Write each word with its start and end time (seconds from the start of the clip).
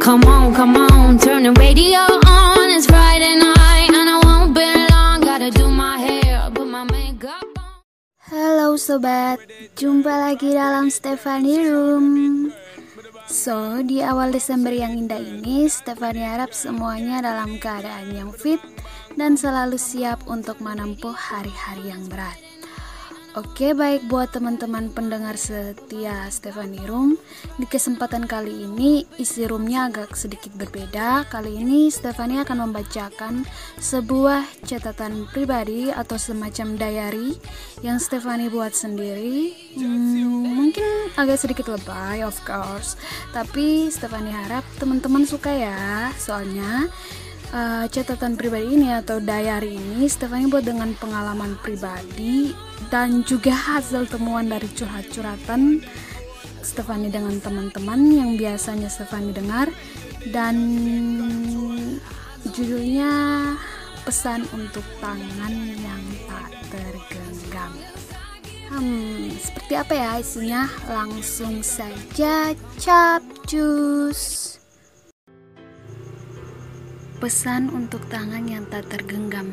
Come 0.00 0.24
on, 0.24 0.56
come 0.56 0.80
on, 0.80 1.20
turn 1.20 1.44
the 1.44 1.52
radio 1.60 2.00
on. 2.24 2.72
It's 2.72 2.88
Friday 2.88 3.36
night 3.36 3.92
and 3.92 4.08
I 4.08 4.16
won't 4.24 4.56
be 4.56 4.64
long. 4.88 5.20
Gotta 5.20 5.52
do 5.52 5.68
my 5.68 6.00
hair, 6.00 6.48
put 6.56 6.64
my 6.64 6.88
makeup 6.88 7.44
on. 7.60 7.84
Halo 8.24 8.80
sobat, 8.80 9.44
jumpa 9.76 10.08
lagi 10.08 10.56
dalam 10.56 10.88
Stephanie 10.88 11.68
Room. 11.68 12.48
So, 13.28 13.84
di 13.84 14.00
awal 14.00 14.32
Desember 14.32 14.72
yang 14.72 14.96
indah 14.96 15.20
ini, 15.20 15.68
Stephanie 15.68 16.24
harap 16.24 16.56
semuanya 16.56 17.20
dalam 17.20 17.60
keadaan 17.60 18.16
yang 18.16 18.32
fit 18.32 18.58
dan 19.20 19.36
selalu 19.36 19.76
siap 19.76 20.24
untuk 20.24 20.64
menempuh 20.64 21.12
hari-hari 21.12 21.92
yang 21.92 22.08
berat. 22.08 22.40
Oke, 23.38 23.78
baik 23.78 24.10
buat 24.10 24.34
teman-teman 24.34 24.90
pendengar 24.90 25.38
setia 25.38 26.26
Stephanie 26.34 26.82
Room. 26.82 27.14
Di 27.62 27.66
kesempatan 27.70 28.26
kali 28.26 28.66
ini, 28.66 29.06
isi 29.22 29.46
roomnya 29.46 29.86
agak 29.86 30.18
sedikit 30.18 30.50
berbeda. 30.58 31.30
Kali 31.30 31.62
ini, 31.62 31.94
Stephanie 31.94 32.42
akan 32.42 32.66
membacakan 32.66 33.46
sebuah 33.78 34.42
catatan 34.66 35.30
pribadi 35.30 35.94
atau 35.94 36.18
semacam 36.18 36.74
diary 36.74 37.38
yang 37.86 38.02
Stephanie 38.02 38.50
buat 38.50 38.74
sendiri. 38.74 39.54
Hmm, 39.78 40.50
mungkin 40.50 41.14
agak 41.14 41.38
sedikit 41.38 41.70
lebay, 41.70 42.26
of 42.26 42.34
course. 42.42 42.98
Tapi 43.30 43.94
Stephanie 43.94 44.34
harap 44.34 44.66
teman-teman 44.82 45.22
suka 45.22 45.54
ya, 45.54 46.10
soalnya 46.18 46.90
uh, 47.54 47.84
catatan 47.90 48.34
pribadi 48.38 48.74
ini 48.74 48.94
atau 48.94 49.18
diary 49.18 49.76
ini 49.78 50.06
Stephanie 50.06 50.50
buat 50.50 50.66
dengan 50.66 50.94
pengalaman 50.98 51.58
pribadi 51.62 52.54
dan 52.90 53.22
juga 53.26 53.54
hasil 53.54 54.10
temuan 54.10 54.50
dari 54.50 54.66
curhat-curhatan 54.74 55.84
Stephanie 56.60 57.10
dengan 57.10 57.34
teman-teman 57.42 58.00
yang 58.14 58.30
biasanya 58.38 58.86
Stephanie 58.86 59.34
dengar. 59.34 59.72
Dan 60.20 60.56
judulnya 62.52 63.12
pesan 64.04 64.44
untuk 64.52 64.84
tangan 65.00 65.54
yang 65.80 66.04
tak 66.28 66.52
tergenggam. 66.68 67.72
Hmm, 68.68 69.34
seperti 69.40 69.74
apa 69.74 69.92
ya 69.96 70.10
isinya? 70.20 70.62
Langsung 70.86 71.64
saja 71.64 72.54
capcus 72.78 74.59
pesan 77.20 77.68
untuk 77.68 78.00
tangan 78.08 78.48
yang 78.48 78.64
tak 78.72 78.88
tergenggam 78.88 79.52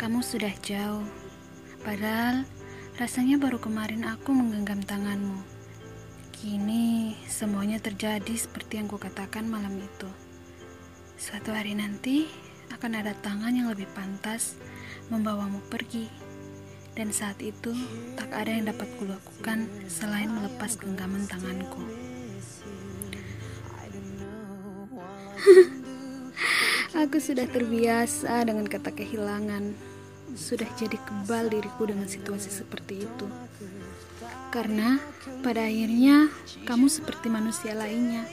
kamu 0.00 0.24
sudah 0.24 0.52
jauh 0.64 1.04
Padahal 1.84 2.48
rasanya 2.96 3.36
baru 3.36 3.60
kemarin 3.60 4.08
aku 4.08 4.32
menggenggam 4.32 4.80
tanganmu. 4.80 5.36
Kini 6.32 7.12
semuanya 7.28 7.76
terjadi 7.76 8.32
seperti 8.32 8.80
yang 8.80 8.88
kukatakan 8.88 9.44
malam 9.44 9.76
itu. 9.76 10.08
Suatu 11.20 11.52
hari 11.52 11.76
nanti 11.76 12.24
akan 12.72 13.04
ada 13.04 13.12
tangan 13.20 13.52
yang 13.52 13.68
lebih 13.68 13.84
pantas 13.92 14.56
membawamu 15.12 15.60
pergi. 15.68 16.08
Dan 16.96 17.12
saat 17.12 17.36
itu 17.44 17.76
tak 18.16 18.32
ada 18.32 18.48
yang 18.48 18.64
dapat 18.72 18.88
kulakukan 18.96 19.68
selain 19.84 20.32
melepas 20.32 20.80
genggaman 20.80 21.28
tanganku. 21.28 21.84
aku 27.04 27.20
sudah 27.20 27.44
terbiasa 27.44 28.48
dengan 28.48 28.64
kata 28.64 28.88
kehilangan 28.88 29.76
sudah 30.32 30.64
jadi 30.72 30.96
kebal 30.96 31.52
diriku 31.52 31.84
dengan 31.84 32.08
situasi 32.08 32.48
seperti 32.48 33.04
itu. 33.04 33.28
Karena 34.48 34.96
pada 35.44 35.68
akhirnya 35.68 36.32
kamu 36.64 36.88
seperti 36.88 37.28
manusia 37.28 37.76
lainnya. 37.76 38.24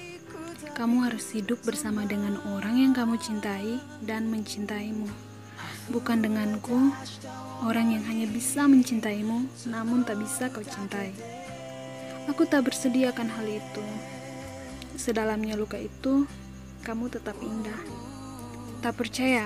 Kamu 0.71 1.03
harus 1.03 1.35
hidup 1.35 1.59
bersama 1.67 2.07
dengan 2.07 2.39
orang 2.55 2.79
yang 2.79 2.95
kamu 2.95 3.19
cintai 3.19 3.75
dan 4.07 4.31
mencintaimu. 4.31 5.11
Bukan 5.91 6.23
denganku, 6.23 6.95
orang 7.67 7.91
yang 7.91 8.07
hanya 8.07 8.23
bisa 8.31 8.71
mencintaimu 8.71 9.51
namun 9.67 10.07
tak 10.07 10.15
bisa 10.15 10.47
kau 10.47 10.63
cintai. 10.63 11.11
Aku 12.31 12.47
tak 12.47 12.71
bersedia 12.71 13.11
akan 13.11 13.35
hal 13.35 13.45
itu. 13.51 13.83
Sedalamnya 14.95 15.59
luka 15.59 15.75
itu, 15.75 16.23
kamu 16.87 17.11
tetap 17.11 17.35
indah. 17.43 18.10
Tak 18.81 18.97
percaya? 18.97 19.45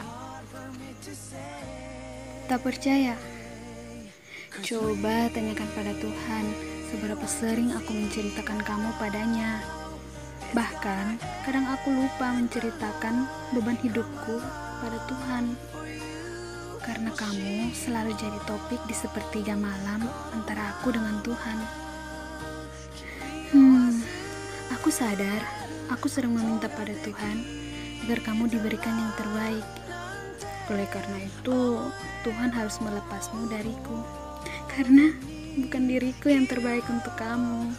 Tak 2.47 2.59
percaya? 2.63 3.19
Coba 4.63 5.27
tanyakan 5.27 5.69
pada 5.75 5.91
Tuhan 5.99 6.45
seberapa 6.87 7.27
sering 7.27 7.75
aku 7.75 7.91
menceritakan 7.91 8.63
kamu 8.63 8.95
padanya. 8.95 9.59
Bahkan, 10.55 11.19
kadang 11.43 11.67
aku 11.67 11.91
lupa 11.91 12.31
menceritakan 12.31 13.27
beban 13.51 13.75
hidupku 13.83 14.39
pada 14.79 15.03
Tuhan. 15.03 15.59
Karena 16.79 17.11
kamu 17.11 17.75
selalu 17.75 18.15
jadi 18.15 18.39
topik 18.47 18.79
di 18.87 18.95
sepertiga 18.95 19.59
malam 19.59 20.07
antara 20.31 20.79
aku 20.79 20.95
dengan 20.95 21.19
Tuhan. 21.27 21.57
Hmm, 23.51 23.99
aku 24.71 24.87
sadar 24.87 25.43
aku 25.91 26.07
sering 26.07 26.31
meminta 26.31 26.71
pada 26.71 26.95
Tuhan 27.03 27.64
agar 28.05 28.21
kamu 28.21 28.47
diberikan 28.53 28.93
yang 28.93 29.13
terbaik 29.17 29.65
oleh 30.65 30.89
karena 30.89 31.21
itu, 31.21 31.77
Tuhan 32.25 32.49
harus 32.49 32.81
melepasmu 32.81 33.53
dariku. 33.53 34.01
Karena 34.65 35.13
bukan 35.61 35.83
diriku 35.85 36.33
yang 36.33 36.49
terbaik 36.49 36.81
untuk 36.89 37.13
kamu. 37.13 37.69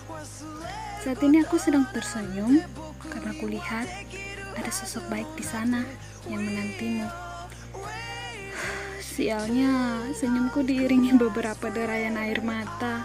Saat 1.02 1.18
ini 1.26 1.42
aku 1.42 1.58
sedang 1.58 1.86
tersenyum 1.90 2.62
karena 3.10 3.32
kulihat 3.42 3.90
ada 4.54 4.70
sosok 4.70 5.02
baik 5.10 5.26
di 5.34 5.42
sana 5.42 5.82
yang 6.30 6.46
menantimu. 6.46 7.10
Sialnya, 9.02 10.06
senyumku 10.14 10.62
diiringi 10.62 11.18
beberapa 11.18 11.66
derayan 11.72 12.14
air 12.20 12.38
mata. 12.38 13.02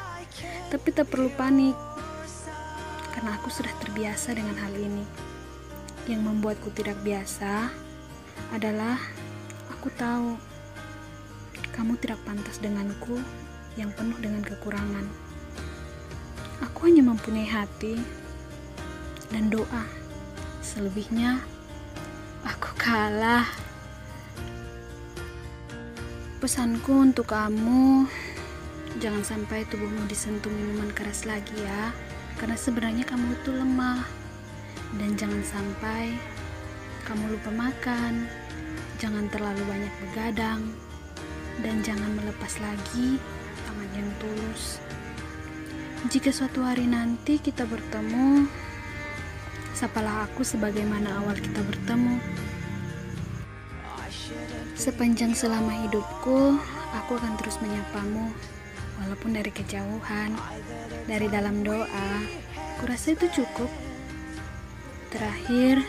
Tapi 0.69 0.93
tak 0.93 1.09
perlu 1.09 1.27
panik, 1.33 1.75
karena 3.17 3.35
aku 3.35 3.49
sudah 3.49 3.71
terbiasa 3.81 4.37
dengan 4.37 4.55
hal 4.61 4.71
ini. 4.77 5.30
Yang 6.09 6.21
membuatku 6.25 6.69
tidak 6.73 6.97
biasa 7.05 7.69
adalah 8.53 8.97
Aku 9.81 9.89
tahu 9.97 10.37
kamu 11.73 11.97
tidak 11.97 12.21
pantas 12.21 12.61
denganku 12.61 13.17
yang 13.73 13.89
penuh 13.97 14.13
dengan 14.21 14.45
kekurangan. 14.45 15.09
Aku 16.61 16.85
hanya 16.85 17.01
mempunyai 17.01 17.49
hati 17.49 17.97
dan 19.33 19.49
doa. 19.49 19.81
Selebihnya, 20.61 21.41
aku 22.45 22.69
kalah. 22.77 23.49
Pesanku 26.37 27.09
untuk 27.09 27.33
kamu, 27.33 28.05
jangan 29.01 29.25
sampai 29.25 29.65
tubuhmu 29.65 30.05
disentuh 30.05 30.53
minuman 30.53 30.93
keras 30.93 31.25
lagi 31.25 31.57
ya. 31.57 31.89
Karena 32.37 32.53
sebenarnya 32.53 33.09
kamu 33.09 33.33
itu 33.33 33.49
lemah. 33.49 34.20
Dan 35.01 35.17
jangan 35.17 35.41
sampai 35.41 36.13
kamu 37.09 37.33
lupa 37.33 37.49
makan 37.49 38.29
Jangan 39.01 39.33
terlalu 39.33 39.65
banyak 39.65 39.93
begadang 39.97 40.61
dan 41.65 41.81
jangan 41.81 42.13
melepas 42.21 42.53
lagi 42.61 43.17
tangan 43.65 43.89
yang 43.97 44.09
tulus. 44.21 44.77
Jika 46.05 46.29
suatu 46.29 46.61
hari 46.61 46.85
nanti 46.85 47.41
kita 47.41 47.65
bertemu, 47.65 48.45
sapalah 49.73 50.29
aku 50.29 50.45
sebagaimana 50.45 51.17
awal 51.17 51.33
kita 51.33 51.65
bertemu. 51.65 52.21
Sepanjang 54.77 55.33
selama 55.33 55.73
hidupku, 55.89 56.61
aku 56.93 57.17
akan 57.17 57.41
terus 57.41 57.57
menyapamu, 57.57 58.29
walaupun 59.01 59.33
dari 59.33 59.49
kejauhan, 59.49 60.37
dari 61.09 61.25
dalam 61.25 61.65
doa. 61.65 62.09
Kurasa 62.77 63.17
itu 63.17 63.41
cukup. 63.41 63.90
Terakhir, 65.11 65.83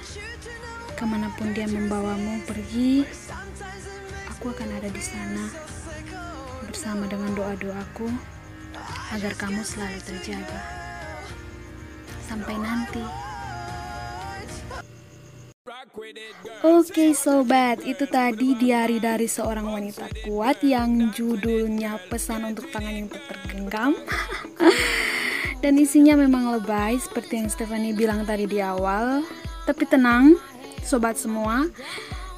Ke 0.98 1.06
mana 1.06 1.30
pun 1.38 1.54
dia 1.54 1.66
membawamu 1.66 2.42
pergi, 2.42 3.06
aku 4.30 4.50
akan 4.50 4.70
ada 4.82 4.90
di 4.90 5.02
sana 5.02 5.46
bersama 6.66 7.06
dengan 7.06 7.30
doa-doaku 7.34 8.10
agar 9.14 9.32
kamu 9.38 9.62
selalu 9.62 9.98
terjaga. 10.02 10.60
Sampai 12.26 12.54
nanti. 12.58 13.02
Oke 16.62 17.14
sobat, 17.14 17.82
itu 17.82 18.06
tadi 18.10 18.58
diari 18.58 18.98
dari 19.02 19.26
seorang 19.26 19.70
wanita 19.70 20.06
kuat 20.26 20.62
yang 20.66 21.10
judulnya 21.14 21.98
pesan 22.10 22.46
untuk 22.46 22.70
tangan 22.74 22.94
yang 22.94 23.08
tergenggam. 23.10 23.94
Dan 25.62 25.78
isinya 25.78 26.18
memang 26.18 26.58
lebay 26.58 26.98
seperti 26.98 27.38
yang 27.38 27.48
Stephanie 27.48 27.94
bilang 27.94 28.26
tadi 28.26 28.50
di 28.50 28.58
awal. 28.58 29.22
Tapi 29.62 29.86
tenang, 29.86 30.34
sobat 30.82 31.14
semua, 31.14 31.70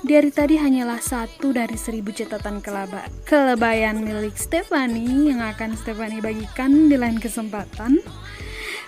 dari 0.04 0.28
tadi 0.28 0.60
hanyalah 0.60 1.00
satu 1.00 1.56
dari 1.56 1.80
seribu 1.80 2.12
catatan 2.12 2.60
kelaba, 2.60 3.08
kelebayan 3.24 4.04
milik 4.04 4.36
Stefani 4.36 5.32
yang 5.32 5.40
akan 5.40 5.72
Stefani 5.80 6.20
bagikan 6.20 6.92
di 6.92 7.00
lain 7.00 7.16
kesempatan. 7.16 8.04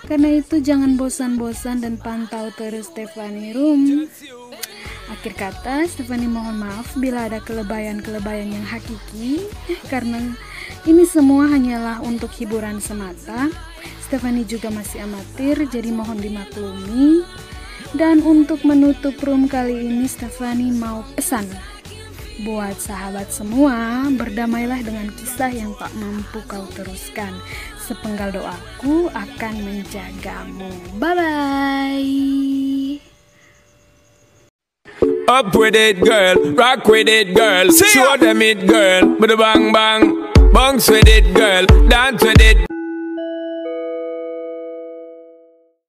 Karena 0.04 0.28
itu 0.36 0.60
jangan 0.60 1.00
bosan-bosan 1.00 1.80
dan 1.80 1.96
pantau 1.96 2.52
terus 2.52 2.92
Stefani 2.92 3.56
Room. 3.56 4.04
Akhir 5.08 5.32
kata, 5.40 5.88
Stefani 5.88 6.28
mohon 6.28 6.60
maaf 6.60 6.92
bila 7.00 7.32
ada 7.32 7.40
kelebayan-kelebayan 7.40 8.52
yang 8.52 8.66
hakiki 8.68 9.48
karena 9.88 10.20
ini 10.84 11.08
semua 11.08 11.48
hanyalah 11.48 12.04
untuk 12.04 12.28
hiburan 12.36 12.76
semata. 12.84 13.48
Stefani 14.06 14.46
juga 14.46 14.70
masih 14.70 15.02
amatir, 15.02 15.66
jadi 15.66 15.90
mohon 15.90 16.22
dimaklumi. 16.22 17.26
Dan 17.90 18.22
untuk 18.22 18.62
menutup 18.62 19.18
room 19.26 19.50
kali 19.50 19.82
ini, 19.82 20.06
Stefani 20.06 20.70
mau 20.70 21.02
pesan 21.18 21.42
buat 22.46 22.76
sahabat 22.78 23.32
semua, 23.34 24.06
berdamailah 24.14 24.84
dengan 24.84 25.10
kisah 25.10 25.50
yang 25.50 25.74
tak 25.74 25.90
mampu 25.98 26.38
kau 26.46 26.62
teruskan. 26.76 27.34
Sepenggal 27.82 28.30
doaku 28.30 29.10
akan 29.10 29.54
menjagamu. 29.66 30.70
Bye 31.02 31.14
bye. 31.18 32.14
Up 35.26 35.50
with 35.50 35.74
it, 35.74 35.98
girl. 35.98 36.54
Rock 36.54 36.86
with 36.86 37.10
it, 37.10 37.34
girl. 37.34 37.66
Show 37.74 38.14
them 38.14 38.38
it, 38.38 38.70
girl. 38.70 39.18
With 39.18 39.34
a 39.34 39.38
bang 39.38 39.74
bang. 39.74 40.02
Bounce 40.54 40.86
with 40.86 41.10
it, 41.10 41.34
girl. 41.34 41.66
Dance 41.90 42.22
with 42.22 42.38
it. 42.38 42.75